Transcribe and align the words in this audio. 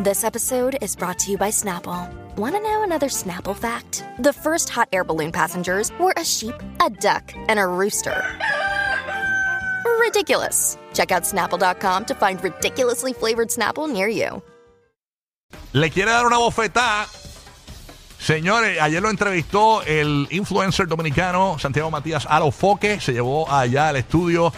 This 0.00 0.22
episode 0.22 0.78
is 0.80 0.94
brought 0.94 1.18
to 1.18 1.32
you 1.32 1.36
by 1.36 1.50
Snapple. 1.50 2.08
Want 2.36 2.54
to 2.54 2.60
know 2.60 2.84
another 2.84 3.08
Snapple 3.08 3.56
fact? 3.56 4.04
The 4.20 4.32
first 4.32 4.68
hot 4.68 4.88
air 4.92 5.02
balloon 5.02 5.32
passengers 5.32 5.90
were 5.98 6.14
a 6.16 6.24
sheep, 6.24 6.54
a 6.80 6.88
duck, 6.88 7.34
and 7.48 7.58
a 7.58 7.66
rooster. 7.66 8.14
Ridiculous. 9.98 10.78
Check 10.94 11.10
out 11.10 11.24
snapple.com 11.24 12.04
to 12.04 12.14
find 12.14 12.40
ridiculously 12.44 13.12
flavored 13.12 13.48
Snapple 13.48 13.92
near 13.92 14.06
you. 14.06 14.40
Le 15.72 15.90
quiere 15.90 16.12
dar 16.12 16.26
una 16.26 16.38
bofetada. 16.38 17.08
Señores, 18.20 18.80
ayer 18.80 19.02
lo 19.02 19.10
entrevistó 19.10 19.82
el 19.82 20.28
influencer 20.30 20.86
dominicano 20.86 21.58
Santiago 21.58 21.90
Matías 21.90 22.24
Alofoque. 22.24 23.00
Se 23.00 23.12
llevó 23.12 23.50
allá 23.50 23.88
al 23.88 23.96
estudio 23.96 24.52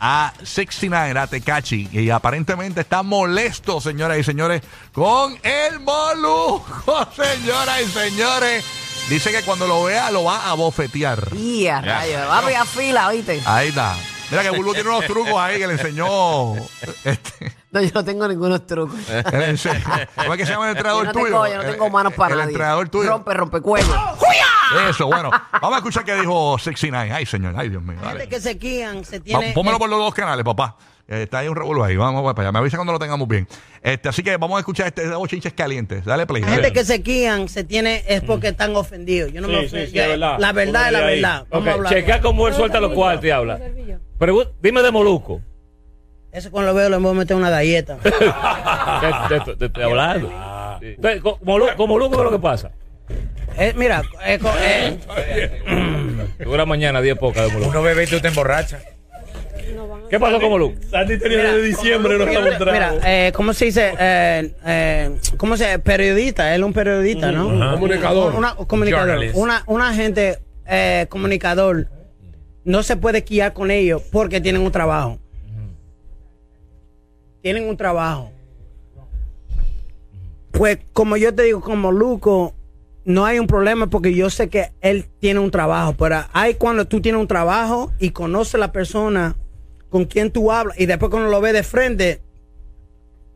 a 0.00 0.32
69, 0.42 1.18
a 1.18 1.26
Tecachi. 1.26 1.88
Y 1.92 2.10
aparentemente 2.10 2.80
está 2.80 3.02
molesto, 3.02 3.80
señoras 3.80 4.18
y 4.18 4.24
señores, 4.24 4.62
con 4.92 5.36
el 5.42 5.80
Moluco, 5.80 7.08
señoras 7.16 7.80
y 7.82 7.88
señores. 7.90 8.64
Dice 9.08 9.30
que 9.32 9.42
cuando 9.42 9.66
lo 9.66 9.84
vea 9.84 10.10
lo 10.10 10.24
va 10.24 10.50
a 10.50 10.54
bofetear. 10.54 11.28
Y 11.36 11.66
a 11.66 11.80
rayo, 11.80 12.18
va 12.28 12.36
a 12.36 12.38
abrir 12.38 12.56
fila, 12.66 13.08
¿oíste? 13.08 13.42
Ahí 13.44 13.68
está. 13.68 13.94
Mira 14.30 14.42
que 14.42 14.50
Bulbo 14.50 14.72
tiene 14.72 14.88
unos 14.88 15.04
trucos 15.06 15.34
ahí 15.36 15.58
que 15.58 15.66
le 15.66 15.74
enseñó. 15.74 16.54
Este, 17.04 17.52
No, 17.70 17.82
yo 17.82 17.90
no 17.92 18.04
tengo 18.04 18.26
ningunos 18.26 18.66
trucos. 18.66 18.98
¿Cómo 19.06 20.32
es 20.34 20.38
que 20.38 20.46
se 20.46 20.52
llama 20.52 20.70
el 20.70 20.74
Yo 20.74 20.78
entrenador 20.78 21.06
no 21.06 21.12
tuyo? 21.12 21.24
tengo, 21.26 21.46
yo 21.46 21.56
no 21.62 21.70
tengo 21.70 21.90
manos 21.90 22.14
para 22.14 22.32
el, 22.34 22.38
nadie. 22.38 22.48
El 22.50 22.54
entrenador 22.54 22.88
tuyo. 22.88 23.10
Rompe, 23.10 23.34
rompe 23.34 23.60
cuello. 23.60 23.94
Eso, 24.90 25.06
bueno. 25.06 25.30
Vamos 25.52 25.74
a 25.74 25.76
escuchar 25.78 26.04
qué 26.04 26.14
dijo 26.14 26.58
69. 26.58 27.12
Ay, 27.12 27.26
señor. 27.26 27.54
Ay, 27.56 27.68
Dios 27.68 27.82
mío. 27.82 27.96
dale. 28.02 28.20
Gente 28.20 28.28
que 28.36 28.40
se 28.40 28.58
quían, 28.58 29.04
se 29.04 29.18
Va- 29.18 29.24
tiene. 29.24 29.52
Pónmelo 29.52 29.78
por 29.78 29.88
los 29.88 29.98
dos 29.98 30.14
canales, 30.14 30.44
papá. 30.44 30.76
Eh, 31.06 31.24
está 31.24 31.38
ahí 31.40 31.48
un 31.48 31.56
revuelo 31.56 31.84
ahí. 31.84 31.96
Vamos 31.96 32.22
para 32.34 32.48
allá. 32.48 32.52
Me 32.52 32.58
avisa 32.60 32.76
cuando 32.78 32.92
lo 32.94 32.98
tengamos 32.98 33.28
bien. 33.28 33.46
Este, 33.82 34.08
así 34.08 34.22
que 34.22 34.36
vamos 34.38 34.56
a 34.56 34.60
escuchar 34.60 34.86
este 34.86 35.06
de 35.08 35.16
chinches 35.28 35.52
calientes. 35.52 36.04
Dale 36.04 36.26
play. 36.26 36.40
La 36.42 36.48
dale. 36.48 36.62
gente 36.62 36.78
que 36.78 36.84
se 36.86 37.02
quían 37.02 37.48
se 37.48 37.62
tiene 37.64 38.02
es 38.08 38.22
porque 38.22 38.48
están 38.48 38.74
ofendidos. 38.74 39.30
Yo 39.30 39.42
no 39.42 39.48
me 39.48 39.54
Sí, 39.54 39.60
sí, 39.60 39.66
ofendo. 39.66 39.90
sí, 39.90 39.98
es 39.98 40.08
verdad. 40.08 40.36
La 40.38 40.52
verdad 40.52 40.86
es 40.86 40.92
la 40.92 40.98
ahí. 41.00 41.14
verdad. 41.20 41.46
Vamos 41.50 41.62
Ok, 41.62 41.68
a 41.68 41.72
hablar. 41.74 41.92
Checa 41.92 42.20
cómo 42.22 42.48
él 42.48 42.54
suelta 42.54 42.80
los 42.80 42.92
cuartos 42.92 43.24
y 43.26 43.30
habla. 43.30 43.60
Pregun- 44.18 44.48
dime 44.62 44.82
de 44.82 44.90
Moluco. 44.90 45.40
Eso 46.32 46.50
cuando 46.50 46.72
lo 46.72 46.76
veo 46.78 46.88
le 46.88 46.96
voy 46.96 47.10
a 47.10 47.14
meter 47.14 47.36
una 47.36 47.50
galleta. 47.50 47.98
¿Qué 48.02 48.10
te, 49.28 49.40
te- 49.40 49.56
te 49.56 49.66
estoy 49.66 49.82
hablando? 49.84 50.28
Sí. 50.80 50.86
Entonces, 50.96 51.20
con 51.22 51.34
Molu- 51.40 51.76
con 51.76 51.88
Moluco, 51.88 52.12
¿qué 52.12 52.16
es 52.18 52.24
lo 52.24 52.30
que 52.30 52.38
pasa? 52.42 52.70
Eh, 53.56 53.72
mira, 53.76 54.02
eh, 54.24 54.38
eh, 55.66 56.34
Dura 56.44 56.66
mañana 56.66 57.00
10 57.00 57.18
pocas 57.18 57.50
de. 57.52 57.60
Uno 57.60 57.82
bebe 57.82 58.04
y 58.04 58.06
tú 58.06 58.20
te 58.20 58.28
emborrachas. 58.28 58.82
¿Qué 60.10 60.20
pasó 60.20 60.40
con 60.40 60.50
Moluco? 60.50 60.76
Santi 60.90 61.18
tenía 61.18 61.38
mira, 61.38 61.52
desde 61.54 61.66
diciembre, 61.66 62.18
no 62.18 62.26
mira, 62.26 62.48
estamos 62.50 62.72
mira, 62.72 62.94
eh, 63.04 63.32
¿cómo 63.32 63.52
se 63.52 63.64
dice? 63.66 63.94
Eh, 63.98 64.54
eh, 64.66 65.16
¿Cómo 65.36 65.56
se 65.56 65.64
dice? 65.64 65.78
Periodista, 65.78 66.54
él 66.54 66.60
es 66.60 66.66
un 66.66 66.72
periodista, 66.72 67.32
¿no? 67.32 67.48
Comunicador. 67.72 68.34
Una, 68.34 68.54
comunicador. 68.54 69.08
Journalist. 69.08 69.36
Una, 69.36 69.64
una 69.66 69.94
gente 69.94 70.38
eh, 70.66 71.06
comunicador 71.08 71.88
no 72.64 72.82
se 72.82 72.96
puede 72.96 73.22
guiar 73.22 73.52
con 73.52 73.70
ellos 73.70 74.02
porque 74.12 74.40
tienen 74.40 74.62
un 74.62 74.72
trabajo. 74.72 75.18
Tienen 77.42 77.68
un 77.68 77.76
trabajo. 77.76 78.30
Pues 80.52 80.78
como 80.92 81.16
yo 81.16 81.34
te 81.34 81.42
digo, 81.42 81.60
como 81.60 81.90
Luco, 81.90 82.54
no 83.04 83.26
hay 83.26 83.38
un 83.38 83.46
problema 83.46 83.88
porque 83.88 84.14
yo 84.14 84.30
sé 84.30 84.48
que 84.48 84.72
él 84.80 85.06
tiene 85.20 85.40
un 85.40 85.50
trabajo, 85.50 85.94
pero 85.96 86.24
hay 86.32 86.54
cuando 86.54 86.86
tú 86.86 87.00
tienes 87.00 87.20
un 87.20 87.28
trabajo 87.28 87.92
y 87.98 88.10
conoces 88.10 88.54
a 88.56 88.58
la 88.58 88.72
persona 88.72 89.36
con 89.90 90.06
quien 90.06 90.30
tú 90.30 90.50
hablas 90.50 90.78
y 90.78 90.86
después 90.86 91.10
cuando 91.10 91.28
lo 91.28 91.40
ves 91.40 91.52
de 91.52 91.62
frente, 91.62 92.20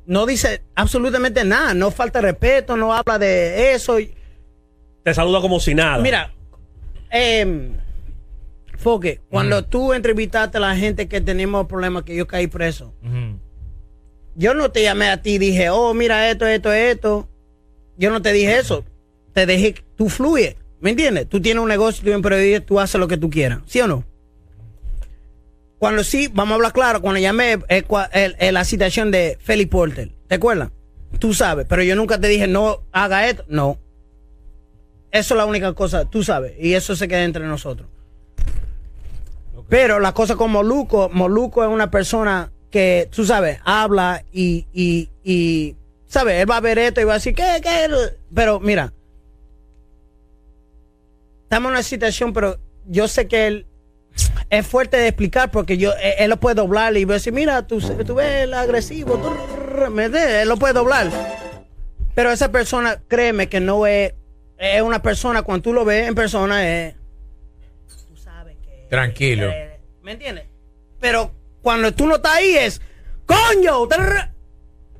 no 0.06 0.24
dice 0.24 0.62
absolutamente 0.74 1.44
nada, 1.44 1.74
no 1.74 1.90
falta 1.90 2.20
respeto, 2.20 2.76
no 2.76 2.94
habla 2.94 3.18
de 3.18 3.74
eso. 3.74 3.98
Te 5.04 5.14
saluda 5.14 5.40
como 5.40 5.60
si 5.60 5.74
nada. 5.74 5.98
Mira, 5.98 6.32
eh, 7.10 7.72
Foque, 8.78 9.20
cuando 9.28 9.64
tú 9.64 9.92
entrevistaste 9.92 10.56
a 10.56 10.60
la 10.60 10.76
gente 10.76 11.08
que 11.08 11.20
teníamos 11.20 11.66
problemas, 11.66 12.04
que 12.04 12.14
yo 12.14 12.26
caí 12.26 12.46
preso, 12.46 12.94
yo 14.34 14.54
no 14.54 14.70
te 14.70 14.82
llamé 14.82 15.08
a 15.08 15.20
ti 15.20 15.32
y 15.32 15.38
dije, 15.38 15.68
oh, 15.68 15.92
mira 15.94 16.30
esto, 16.30 16.46
esto, 16.46 16.72
esto. 16.72 17.28
Yo 17.96 18.10
no 18.10 18.22
te 18.22 18.32
dije 18.32 18.56
eso. 18.56 18.84
Te 19.32 19.46
dejé, 19.46 19.74
tú 19.96 20.08
fluyes. 20.08 20.56
¿Me 20.80 20.90
entiendes? 20.90 21.28
Tú 21.28 21.40
tienes 21.40 21.62
un 21.62 21.68
negocio, 21.68 22.02
tú 22.04 22.10
eres 22.28 22.60
un 22.60 22.66
tú 22.66 22.78
haces 22.80 23.00
lo 23.00 23.08
que 23.08 23.16
tú 23.16 23.30
quieras. 23.30 23.60
¿Sí 23.66 23.80
o 23.80 23.86
no? 23.88 24.04
Cuando 25.78 26.02
sí, 26.04 26.28
vamos 26.32 26.52
a 26.52 26.54
hablar 26.56 26.72
claro, 26.72 27.00
cuando 27.00 27.20
llamé 27.20 27.58
eh, 27.68 27.84
cua- 27.86 28.08
el- 28.12 28.36
el- 28.38 28.54
la 28.54 28.64
citación 28.64 29.10
de 29.10 29.38
Felipe 29.40 29.70
Porter, 29.72 30.10
¿te 30.26 30.34
acuerdas? 30.36 30.70
Tú 31.18 31.34
sabes, 31.34 31.66
pero 31.68 31.82
yo 31.82 31.94
nunca 31.96 32.20
te 32.20 32.28
dije, 32.28 32.46
no 32.48 32.82
haga 32.92 33.28
esto. 33.28 33.44
No. 33.48 33.78
Eso 35.10 35.34
es 35.34 35.38
la 35.38 35.46
única 35.46 35.72
cosa, 35.74 36.04
tú 36.04 36.22
sabes, 36.22 36.52
y 36.58 36.74
eso 36.74 36.94
se 36.96 37.08
queda 37.08 37.24
entre 37.24 37.46
nosotros. 37.46 37.88
Pero 39.68 40.00
la 40.00 40.12
cosa 40.14 40.36
con 40.36 40.50
Moluco, 40.50 41.10
Moluco 41.12 41.62
es 41.62 41.70
una 41.70 41.90
persona 41.90 42.50
que, 42.70 43.08
tú 43.10 43.24
sabes, 43.24 43.58
habla 43.64 44.24
y, 44.32 44.66
y, 44.72 45.08
y, 45.24 45.76
¿sabes? 46.06 46.40
Él 46.42 46.50
va 46.50 46.56
a 46.58 46.60
ver 46.60 46.78
esto 46.78 47.00
y 47.00 47.04
va 47.04 47.12
a 47.12 47.16
decir, 47.16 47.34
¿qué, 47.34 47.60
qué? 47.62 47.88
Pero 48.34 48.60
mira, 48.60 48.92
estamos 51.48 51.68
en 51.70 51.72
una 51.72 51.82
situación, 51.82 52.32
pero 52.34 52.58
yo 52.84 53.08
sé 53.08 53.26
que 53.26 53.46
él 53.46 53.66
es 54.50 54.66
fuerte 54.66 54.98
de 54.98 55.08
explicar 55.08 55.50
porque 55.50 55.78
yo, 55.78 55.92
él, 55.94 56.12
él 56.18 56.30
lo 56.30 56.36
puede 56.38 56.56
doblar 56.56 56.94
y 56.96 57.04
va 57.06 57.14
a 57.14 57.16
decir, 57.16 57.32
mira, 57.32 57.66
tú, 57.66 57.80
tú 57.80 58.14
ves 58.16 58.44
el 58.44 58.52
agresivo, 58.54 59.16
tú- 59.16 59.90
¿me 59.90 60.04
entiendes? 60.04 60.42
Él 60.42 60.48
lo 60.48 60.56
puede 60.58 60.74
doblar. 60.74 61.10
Pero 62.14 62.30
esa 62.32 62.50
persona, 62.52 63.00
créeme 63.08 63.48
que 63.48 63.60
no 63.60 63.86
es, 63.86 64.12
es 64.58 64.82
una 64.82 65.00
persona, 65.00 65.42
cuando 65.42 65.62
tú 65.62 65.72
lo 65.72 65.84
ves 65.84 66.06
en 66.08 66.14
persona, 66.14 66.68
es, 66.68 66.94
tú 68.08 68.16
sabes 68.16 68.56
que... 68.62 68.86
Tranquilo. 68.90 69.48
Eh, 69.48 69.78
¿Me 70.02 70.12
entiendes? 70.12 70.44
Pero 71.00 71.32
cuando 71.62 71.92
tú 71.94 72.06
no 72.06 72.16
estás 72.16 72.34
ahí 72.34 72.56
es, 72.56 72.80
coño, 73.24 73.86
trrr". 73.88 74.30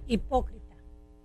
Hipócrita. 0.06 0.74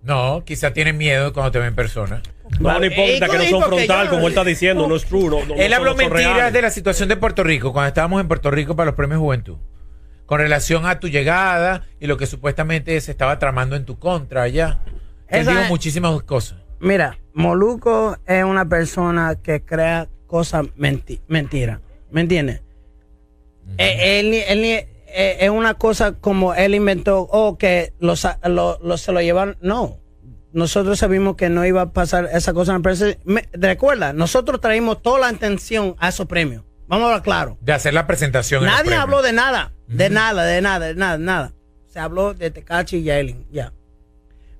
No, 0.02 0.42
quizá 0.44 0.72
tiene 0.72 0.92
miedo 0.92 1.32
cuando 1.32 1.50
te 1.52 1.58
ve 1.60 1.66
en 1.68 1.74
persona. 1.74 2.22
No, 2.60 2.78
no 2.78 2.84
importa 2.84 3.28
que 3.28 3.38
no 3.38 3.44
son 3.44 3.62
frontal, 3.62 4.08
como 4.10 4.22
él 4.22 4.28
está 4.32 4.44
diciendo, 4.44 4.86
no 4.86 4.96
es 4.96 5.04
true. 5.06 5.24
No, 5.24 5.44
no- 5.44 5.54
Él 5.54 5.70
no 5.70 5.76
habló 5.76 5.94
mentiras 5.94 6.52
de 6.52 6.62
la 6.62 6.70
situación 6.70 7.08
de 7.08 7.16
Puerto 7.16 7.42
Rico 7.42 7.72
cuando 7.72 7.88
estábamos 7.88 8.20
en 8.20 8.28
Puerto 8.28 8.50
Rico 8.50 8.76
para 8.76 8.86
los 8.86 8.94
premios 8.94 9.20
Juventud. 9.20 9.56
Con 10.26 10.38
relación 10.40 10.86
a 10.86 11.00
tu 11.00 11.08
llegada 11.08 11.86
y 12.00 12.06
lo 12.06 12.16
que 12.16 12.26
supuestamente 12.26 12.98
se 13.00 13.10
estaba 13.10 13.38
tramando 13.38 13.76
en 13.76 13.84
tu 13.84 13.98
contra 13.98 14.42
allá. 14.42 14.80
Él 15.28 15.46
dijo 15.46 15.58
muchísimas 15.68 16.22
cosas. 16.22 16.58
Mira, 16.80 17.18
Moluco 17.32 18.16
es 18.26 18.44
una 18.44 18.68
persona 18.68 19.36
que 19.42 19.62
crea 19.62 20.08
cosas 20.26 20.66
menti 20.76 21.20
mentiras. 21.28 21.80
¿Me 22.10 22.20
entiendes? 22.20 22.60
Eh, 23.78 24.20
él, 24.20 24.30
ni- 24.30 24.38
él 24.46 24.62
ni- 24.62 24.68
eh, 25.16 25.36
es 25.40 25.50
una 25.50 25.74
cosa 25.74 26.12
como 26.12 26.54
él 26.54 26.74
inventó, 26.74 27.20
o 27.20 27.56
que 27.56 27.92
lo, 28.00 28.16
sa- 28.16 28.38
lo- 28.44 28.78
lo- 28.82 28.96
se 28.98 29.12
lo 29.12 29.20
llevan. 29.20 29.56
No. 29.60 29.98
Nosotros 30.54 30.98
sabíamos 30.98 31.36
que 31.36 31.50
no 31.50 31.66
iba 31.66 31.82
a 31.82 31.92
pasar 31.92 32.28
esa 32.32 32.54
cosa 32.54 32.72
en 32.72 32.78
la 32.78 32.82
prensa. 32.82 33.06
Me- 33.24 33.48
recuerda, 33.52 34.12
nosotros 34.12 34.60
traímos 34.60 35.02
toda 35.02 35.18
la 35.20 35.28
atención 35.28 35.96
a 35.98 36.08
esos 36.08 36.26
premios. 36.26 36.62
Vamos 36.86 37.04
a 37.04 37.08
hablar 37.08 37.22
claro. 37.22 37.58
De 37.60 37.72
hacer 37.72 37.92
la 37.92 38.06
presentación. 38.06 38.64
Nadie 38.64 38.94
habló 38.94 39.20
de 39.20 39.32
nada, 39.32 39.72
de 39.88 40.08
nada, 40.10 40.44
de 40.44 40.60
nada, 40.62 40.86
de 40.86 40.94
nada, 40.94 41.18
nada. 41.18 41.52
Se 41.88 41.98
habló 41.98 42.34
de 42.34 42.50
Tecachi 42.50 42.98
y 42.98 43.02
Yaelin, 43.04 43.46
ya. 43.50 43.72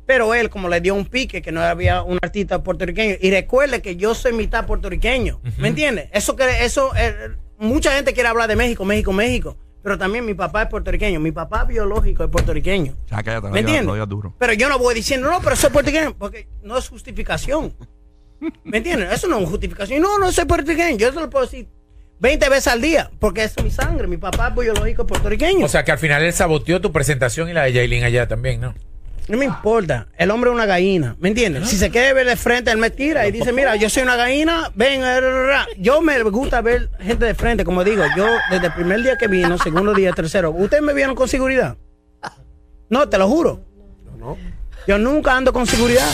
Pero 0.06 0.34
él, 0.34 0.50
como 0.50 0.68
le 0.68 0.80
dio 0.80 0.94
un 0.94 1.06
pique, 1.06 1.40
que 1.40 1.50
no 1.52 1.62
había 1.62 2.02
un 2.02 2.18
artista 2.22 2.62
puertorriqueño. 2.62 3.14
Y 3.20 3.30
recuerde 3.30 3.80
que 3.80 3.96
yo 3.96 4.14
soy 4.14 4.32
mitad 4.32 4.66
puertorriqueño. 4.66 5.40
¿Me 5.58 5.68
entiendes? 5.68 6.08
Eso 6.12 6.36
que 6.36 6.64
eso 6.64 6.92
eh, 6.96 7.30
mucha 7.58 7.92
gente 7.92 8.12
quiere 8.12 8.28
hablar 8.28 8.48
de 8.48 8.56
México, 8.56 8.84
México, 8.84 9.12
México. 9.12 9.56
Pero 9.84 9.98
también 9.98 10.24
mi 10.24 10.32
papá 10.32 10.62
es 10.62 10.68
puertorriqueño. 10.68 11.20
Mi 11.20 11.30
papá 11.30 11.64
biológico 11.64 12.24
es 12.24 12.30
puertorriqueño. 12.30 12.94
Ya, 13.10 13.22
cállate, 13.22 13.48
¿Me 13.50 13.60
entiendes? 13.60 14.08
duro. 14.08 14.34
Pero 14.38 14.54
yo 14.54 14.70
no 14.70 14.78
voy 14.78 14.94
diciendo, 14.94 15.30
no, 15.30 15.42
pero 15.42 15.54
soy 15.56 15.68
puertorriqueño, 15.68 16.16
porque 16.16 16.48
no 16.62 16.78
es 16.78 16.88
justificación. 16.88 17.74
¿Me 18.64 18.78
entiendes? 18.78 19.12
Eso 19.12 19.28
no 19.28 19.38
es 19.40 19.48
justificación. 19.48 20.00
No, 20.00 20.18
no 20.18 20.32
soy 20.32 20.46
puertorriqueño. 20.46 20.96
Yo 20.96 21.12
se 21.12 21.20
lo 21.20 21.28
puedo 21.28 21.44
decir 21.44 21.68
20 22.18 22.48
veces 22.48 22.68
al 22.68 22.80
día, 22.80 23.10
porque 23.18 23.44
es 23.44 23.62
mi 23.62 23.70
sangre. 23.70 24.08
Mi 24.08 24.16
papá 24.16 24.48
es 24.48 24.54
biológico 24.54 25.06
puertorriqueño. 25.06 25.66
O 25.66 25.68
sea 25.68 25.84
que 25.84 25.92
al 25.92 25.98
final 25.98 26.22
él 26.22 26.32
saboteó 26.32 26.80
tu 26.80 26.90
presentación 26.90 27.50
y 27.50 27.52
la 27.52 27.64
de 27.64 27.74
Yailin 27.74 28.04
allá 28.04 28.26
también, 28.26 28.62
¿no? 28.62 28.74
No 29.28 29.38
me 29.38 29.44
importa. 29.46 30.06
El 30.18 30.30
hombre 30.30 30.50
es 30.50 30.54
una 30.54 30.66
gallina. 30.66 31.16
¿Me 31.18 31.28
entiendes? 31.28 31.68
Si 31.68 31.76
se 31.78 31.90
quiere 31.90 32.12
ver 32.12 32.26
de 32.26 32.36
frente, 32.36 32.70
él 32.70 32.78
me 32.78 32.90
tira 32.90 33.26
y 33.26 33.32
dice, 33.32 33.52
mira, 33.52 33.74
yo 33.76 33.88
soy 33.88 34.02
una 34.02 34.16
gallina, 34.16 34.70
ven. 34.74 35.02
eh, 35.02 35.20
ra, 35.20 35.46
ra". 35.46 35.66
Yo 35.78 36.00
me 36.02 36.22
gusta 36.24 36.60
ver 36.60 36.90
gente 37.00 37.24
de 37.24 37.34
frente, 37.34 37.64
como 37.64 37.84
digo, 37.84 38.04
yo 38.16 38.26
desde 38.50 38.66
el 38.66 38.72
primer 38.74 39.02
día 39.02 39.16
que 39.16 39.26
vino, 39.28 39.56
segundo 39.58 39.94
día, 39.94 40.12
tercero, 40.12 40.50
¿ustedes 40.50 40.82
me 40.82 40.92
vieron 40.92 41.14
con 41.14 41.28
seguridad? 41.28 41.76
No, 42.90 43.08
te 43.08 43.16
lo 43.18 43.28
juro. 43.28 43.64
Yo 44.86 44.98
nunca 44.98 45.34
ando 45.36 45.52
con 45.52 45.66
seguridad. 45.66 46.06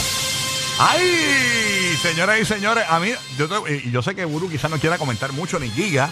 ¡Ay! 0.78 1.94
Señoras 2.00 2.40
y 2.40 2.44
señores, 2.44 2.84
a 2.88 2.98
mí, 3.00 3.10
yo, 3.36 3.48
te- 3.48 3.74
y 3.84 3.90
yo 3.90 4.00
sé 4.02 4.14
que 4.14 4.24
Buru 4.24 4.48
quizás 4.48 4.70
no 4.70 4.78
quiera 4.78 4.96
comentar 4.96 5.32
mucho 5.32 5.58
ni 5.58 5.68
Giga, 5.68 6.10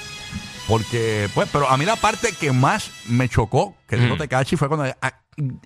porque, 0.67 1.29
pues, 1.35 1.49
pero 1.50 1.69
a 1.69 1.77
mí 1.79 1.85
la 1.87 1.97
parte 1.97 2.33
que 2.39 2.53
más 2.53 2.91
me 3.06 3.29
chocó, 3.29 3.75
que 3.89 3.97
dijo 3.97 4.17
Tecachi, 4.17 4.56
fue 4.56 4.69
cuando. 4.69 4.85
ah, 5.00 5.21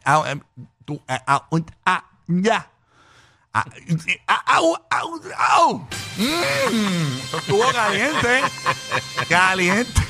ah, 0.05 0.25
em, 0.31 0.41
tú, 0.85 1.01
ah, 1.09 1.23
ah, 1.27 1.47
un- 1.51 1.65
ah, 1.87 2.03
ya. 2.29 2.67
Ah, 3.55 3.65
au, 4.57 4.77
au, 4.91 5.21
au. 5.59 5.87
Mm, 6.17 7.19
estuvo 7.37 7.65
caliente. 7.73 8.43
Caliente. 9.29 10.01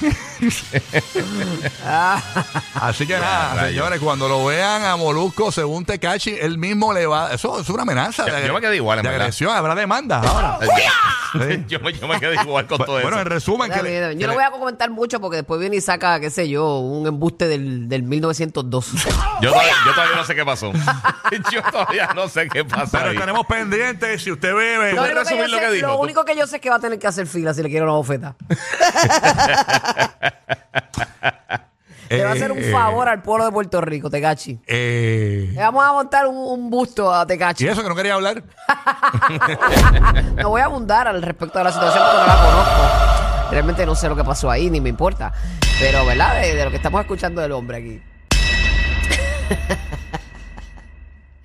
Así 2.75 3.07
que 3.07 3.19
nada, 3.19 3.69
señores, 3.69 4.01
cuando 4.01 4.29
lo 4.29 4.45
vean 4.45 4.85
a 4.85 4.97
Molusco 4.97 5.53
según 5.53 5.85
Tecachi, 5.85 6.37
él 6.41 6.59
mismo 6.59 6.93
le 6.93 7.07
va. 7.07 7.33
Eso 7.33 7.61
es 7.61 7.69
una 7.69 7.83
amenaza. 7.83 8.27
Yo- 8.27 8.35
de, 8.35 8.47
yo 8.47 8.55
me 8.55 8.61
quedé 8.61 8.77
igual, 8.77 8.99
en 8.99 9.05
de 9.05 9.11
verdad. 9.11 9.27
agresión, 9.27 9.55
habrá 9.55 9.75
demanda 9.75 10.19
ahora. 10.21 10.59
Sí. 11.33 11.65
yo, 11.69 11.81
me, 11.81 11.95
yo 11.95 12.07
me 12.07 12.21
quedé 12.21 12.35
igual 12.43 12.67
con 12.67 12.77
todo 12.77 12.93
Bueno, 12.93 13.09
eso. 13.13 13.21
en 13.21 13.27
resumen, 13.27 13.73
que 13.73 13.83
le- 13.83 13.91
que 14.11 14.17
Yo 14.19 14.27
no 14.27 14.33
le- 14.35 14.37
voy 14.37 14.45
a 14.45 14.51
comentar 14.51 14.91
mucho 14.91 15.19
porque 15.19 15.37
después 15.39 15.59
viene 15.59 15.77
y 15.77 15.81
saca, 15.81 16.21
qué 16.21 16.29
sé 16.29 16.47
yo, 16.47 16.81
un 16.81 17.07
embuste 17.07 17.49
del, 17.49 17.89
del 17.89 18.03
1902. 18.03 18.91
Yo, 19.41 19.51
todavía, 19.51 19.73
yo 19.87 19.95
todavía 19.95 20.17
no 20.17 20.25
sé 20.27 20.35
qué 20.35 20.45
pasó. 20.45 20.71
yo 21.51 21.63
todavía 21.71 22.11
no 22.15 22.29
sé 22.29 22.49
qué 22.49 22.67
pasó. 22.67 22.91
pero 22.93 23.07
ahí. 23.07 23.15
estaremos 23.15 23.47
pendientes. 23.47 24.23
Si 24.23 24.31
usted 24.31 24.55
bebe, 24.55 24.93
Lo, 24.93 25.05
que, 25.05 25.15
resumir 25.15 25.47
yo 25.47 25.49
lo 25.49 25.59
que 25.59 25.71
dijo, 25.71 25.87
lo 25.87 25.97
tú? 25.97 26.03
único 26.03 26.25
que 26.27 26.37
yo 26.37 26.47
sé 26.47 26.57
es 26.57 26.63
que 26.63 26.69
va 26.69 26.77
a 26.77 26.81
tener 26.81 26.99
que 26.99 27.07
hacer 27.07 27.27
fila 27.27 27.55
si 27.55 27.63
le 27.63 27.71
quiere 27.71 27.85
una 27.85 27.95
bofeta. 27.95 28.37
Le 32.11 32.25
va 32.25 32.31
a 32.31 32.33
hacer 32.35 32.53
un 32.53 32.59
Eh, 32.59 32.71
favor 32.71 33.09
al 33.09 33.23
pueblo 33.23 33.47
de 33.47 33.53
Puerto 33.53 33.81
Rico, 33.81 34.11
Tecachi. 34.11 34.61
eh, 34.67 35.49
Le 35.53 35.61
vamos 35.61 35.83
a 35.85 35.93
montar 35.93 36.27
un, 36.27 36.37
un 36.37 36.69
busto 36.69 37.13
a 37.13 37.27
Tecachi. 37.27 37.65
y 37.65 37.69
eso 37.69 37.83
que 37.83 37.89
no 37.89 37.95
quería 37.95 38.15
hablar. 38.15 38.43
No 40.37 40.51
voy 40.51 40.61
a 40.61 40.65
abundar 40.67 41.09
al 41.09 41.23
respecto 41.23 41.59
de 41.59 41.65
la 41.65 41.73
situación 41.73 42.03
porque 42.05 42.21
no 42.21 42.27
la 42.27 42.37
conozco. 42.37 43.51
Realmente 43.51 43.87
no 43.87 43.95
sé 43.95 44.09
lo 44.09 44.17
que 44.17 44.25
pasó 44.25 44.51
ahí, 44.51 44.69
ni 44.71 44.81
me 44.81 44.89
importa. 44.91 45.33
Pero, 45.81 46.05
¿verdad? 46.05 46.41
De, 46.41 46.55
de 46.55 46.65
lo 46.65 46.71
que 46.71 46.77
estamos 46.77 47.01
escuchando 47.01 47.41
del 47.41 47.53
hombre 47.53 47.79
aquí. 47.79 48.03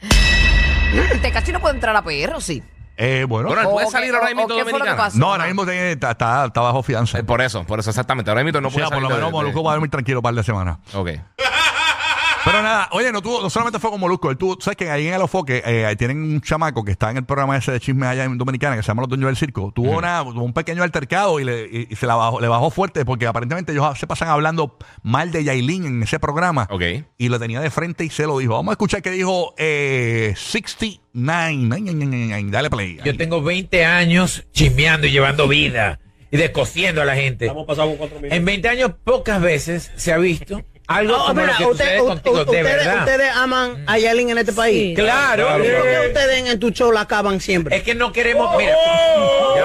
Tecachi 1.22 1.52
no 1.52 1.60
puede 1.60 1.76
entrar 1.76 1.96
a 1.96 2.02
PR, 2.02 2.34
¿o 2.36 2.42
sí? 2.42 2.64
Eh, 2.98 3.26
bueno, 3.30 3.48
Bueno, 3.50 3.62
él 3.62 3.68
puede 3.70 3.86
¿O 3.88 3.92
salir 3.92 4.10
qué- 4.10 4.16
ahora 4.16 4.26
o- 4.26 4.30
mismo 4.30 4.44
o 4.44 4.48
qué 4.48 4.54
fue 4.54 4.60
lo 4.64 4.66
que 4.66 4.72
dominicana. 4.80 4.98
pasó? 5.04 5.18
no, 5.20 5.32
ahora 5.32 5.46
mismo 5.46 5.64
tiene- 5.66 5.92
está, 5.92 6.12
está- 6.12 6.46
está 6.46 6.62
bajo 6.62 6.82
fianza. 6.82 7.20
Eh, 7.20 7.24
Por 7.24 7.42
eso, 7.42 7.64
por 7.64 7.80
eso 7.80 7.92
exactamente. 7.92 8.32
Ahora 8.32 8.44
mismo 8.44 8.60
no 8.60 8.70
O 8.70 8.72
sea, 8.72 8.88
puede 8.88 8.90
por 8.90 9.02
lo 9.04 9.08
salir 9.10 9.16
menos 9.18 9.20
de- 9.20 9.26
de- 9.26 9.32
Molusco 9.44 9.64
va 9.64 9.72
a 9.72 9.74
dormir 9.76 9.92
tranquilo 9.92 10.20
un 10.20 10.24
par 10.24 10.34
de 10.34 10.44
semanas. 10.44 10.78
Ok. 10.96 11.10
Pero 12.48 12.64
nada, 12.64 12.90
oye, 12.92 13.12
no 13.12 13.22
tuvo, 13.22 13.42
no 13.42 13.50
solamente 13.50 13.78
fue 13.80 13.90
con 13.92 14.00
Molusco, 14.00 14.32
él 14.32 14.38
tuvo, 14.38 14.56
tú 14.56 14.64
sabes 14.64 14.78
que 14.78 14.90
ahí 14.90 15.08
en 15.08 15.14
el 15.16 15.22
Ofoque 15.22 15.62
eh, 15.66 15.86
ahí 15.86 15.96
tienen 15.96 16.22
un 16.22 16.42
chamaco 16.42 16.84
que 16.86 16.92
está 16.92 17.12
en 17.12 17.18
el 17.18 17.26
programa 17.26 17.58
ese 17.58 17.72
de 17.74 17.80
chismes 17.80 18.08
allá 18.08 18.24
en 18.24 18.38
Dominicana 18.38 18.76
que 18.78 18.82
se 18.84 18.88
llama 18.88 19.02
Los 19.02 19.10
Dueños 19.10 19.28
del 19.28 19.36
Circo. 19.38 19.72
Tuvo 19.76 19.98
una, 19.98 20.24
tuvo 20.24 20.44
un 20.44 20.54
pequeño 20.54 20.82
altercado 20.84 21.40
y, 21.40 21.44
le, 21.44 21.66
y- 21.66 21.88
y 21.90 21.96
se 21.96 22.06
la 22.08 22.16
bajó, 22.16 22.40
le 22.40 22.48
bajó 22.48 22.70
fuerte 22.70 23.04
porque 23.06 23.28
aparentemente 23.28 23.72
ellos 23.74 24.00
se 24.00 24.08
pasan 24.08 24.30
hablando 24.30 24.78
mal 25.04 25.32
de 25.32 25.44
Yailin 25.44 25.86
en 25.86 26.04
ese 26.04 26.20
programa. 26.20 26.68
Ok. 26.72 26.84
Y 27.18 27.30
lo 27.30 27.40
tenía 27.40 27.60
de 27.60 27.70
frente 27.70 28.06
y 28.06 28.10
se 28.10 28.24
lo 28.26 28.38
dijo. 28.40 28.54
Vamos 28.54 28.72
a 28.72 28.74
escuchar 28.74 29.02
qué 29.02 29.12
dijo 29.12 29.54
eh, 29.58 30.34
69. 30.38 31.70
Ay, 31.76 31.86
ay, 31.90 32.10
ay, 32.14 32.32
ay, 32.34 32.44
Dale 32.50 32.70
play. 32.70 32.98
Yo 33.04 33.16
tengo 33.18 33.42
20 33.42 33.86
años 33.86 34.46
chismeando 34.54 35.08
y 35.08 35.12
llevando 35.12 35.48
vida 35.48 36.00
y 36.32 36.38
descosiendo 36.38 37.02
a 37.02 37.06
la 37.06 37.16
gente. 37.16 37.46
Estamos 37.46 37.66
pasando 37.66 37.96
cuatro 37.98 38.18
minutos. 38.18 38.38
En 38.38 38.46
20 38.46 38.70
años 38.70 38.92
pocas 39.04 39.42
veces 39.42 39.92
se 39.96 40.14
ha 40.14 40.18
visto 40.18 40.62
algo 40.88 41.12
No, 41.18 41.26
como 41.26 41.42
mira, 41.42 41.52
lo 41.54 41.58
que 41.58 41.66
usted- 41.66 42.00
contigo, 42.00 42.36
de 42.38 42.42
ustedes, 42.44 42.64
verdad. 42.64 43.00
ustedes 43.00 43.32
aman 43.36 43.84
a 43.88 43.98
Yalin 44.00 44.30
en 44.30 44.38
este 44.38 44.54
país. 44.54 44.98
Claro. 44.98 45.48
¿Por 45.50 45.62
qué 45.62 46.04
ustedes 46.08 46.50
en, 46.50 46.60
tu 46.60 46.70
show 46.72 46.92
la 46.92 47.02
acaban 47.02 47.42
siempre? 47.42 47.76
Es 47.76 47.84
que 47.84 47.94
no 47.94 48.12
queremos. 48.14 48.56
Mira, 48.58 48.74
ya 49.56 49.64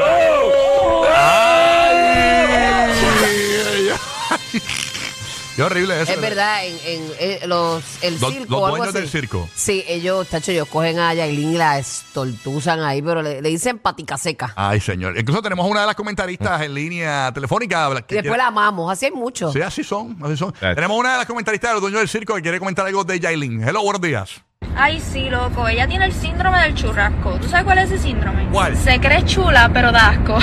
Qué 5.54 5.62
horrible 5.62 6.00
eso. 6.00 6.12
Es 6.12 6.20
verdad, 6.20 6.64
en, 6.64 6.74
en- 6.86 7.42
en 7.42 7.48
los, 7.48 7.84
el 8.02 8.18
Los- 8.18 8.32
circo. 8.32 8.46
los 8.50 8.60
o 8.60 8.64
algo 8.66 8.76
dueños 8.78 8.94
así. 8.94 9.00
del 9.02 9.08
circo. 9.10 9.48
Sí, 9.54 9.84
ellos, 9.86 10.26
tacho, 10.28 10.50
ellos 10.50 10.66
cogen 10.68 10.98
a 10.98 11.12
Yailin 11.12 11.52
y 11.54 11.58
la 11.58 11.78
estortuzan 11.78 12.80
ahí, 12.80 13.02
pero 13.02 13.20
le, 13.20 13.42
le 13.42 13.48
dicen 13.50 13.78
patica 13.78 14.16
seca. 14.16 14.52
Ay, 14.56 14.80
señor. 14.80 15.18
Incluso 15.18 15.42
tenemos 15.42 15.66
una 15.68 15.82
de 15.82 15.86
las 15.88 15.94
comentaristas 15.94 16.62
en 16.62 16.72
línea 16.74 17.30
telefónica. 17.34 17.88
que 17.88 17.92
y 17.92 17.96
después 17.96 18.22
quiere- 18.22 18.36
la 18.38 18.46
amamos, 18.46 18.90
así 18.90 19.06
hay 19.06 19.12
muchos. 19.12 19.52
Sí, 19.52 19.60
así 19.60 19.84
son, 19.84 20.16
así 20.24 20.36
son. 20.38 20.52
Tenemos 20.52 20.98
una 20.98 21.12
de 21.12 21.18
las 21.18 21.26
comentaristas 21.26 21.70
de 21.70 21.74
los 21.74 21.82
dueños 21.82 22.00
del 22.00 22.08
circo 22.08 22.34
que 22.34 22.42
quiere 22.42 22.58
comentar 22.58 22.86
algo 22.86 23.04
de 23.04 23.20
Yailin. 23.20 23.62
Hello, 23.66 23.82
buenos 23.82 24.00
días. 24.00 24.40
Ay, 24.74 25.00
sí, 25.00 25.28
loco. 25.28 25.68
Ella 25.68 25.86
tiene 25.86 26.06
el 26.06 26.14
síndrome 26.14 26.62
del 26.62 26.74
churrasco. 26.74 27.32
¿Tú 27.40 27.48
sabes 27.48 27.64
cuál 27.66 27.78
es 27.78 27.90
ese 27.90 28.02
síndrome? 28.02 28.48
¿Cuál? 28.50 28.74
Se 28.76 28.98
cree 29.00 29.22
chula, 29.26 29.68
pero 29.74 29.92
da 29.92 30.08
asco. 30.10 30.38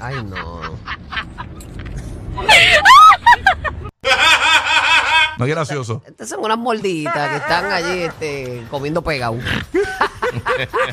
Ay, 0.00 0.16
no. 0.24 0.76
No 5.38 5.44
es 5.44 5.50
gracioso. 5.50 6.02
Estas 6.06 6.28
son 6.30 6.42
unas 6.42 6.56
morditas 6.56 7.28
que 7.28 7.36
están 7.36 7.70
allí 7.70 8.04
este, 8.04 8.66
comiendo 8.70 9.02
pegado. 9.02 9.36